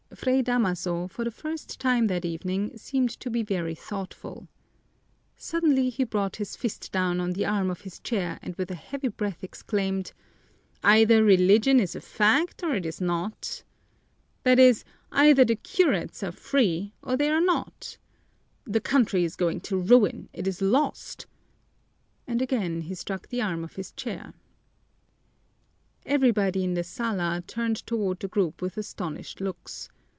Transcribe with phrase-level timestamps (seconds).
[0.13, 4.47] Fray Damaso, for the first time that evening, seemed to be very thoughtful.
[5.37, 8.75] Suddenly he brought his fist down on the arm of his chair and with a
[8.75, 10.11] heavy breath exclaimed:
[10.83, 13.63] "Either Religion is a fact or it is not!
[14.43, 14.83] That is,
[15.13, 17.97] either the curates are free or they are not!
[18.65, 21.25] The country is going to ruin, it is lost!"
[22.27, 24.33] And again he struck the arm of his chair.
[26.05, 29.87] Everybody in the sala turned toward the group with astonished looks.